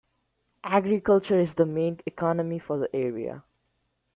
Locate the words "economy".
2.07-2.57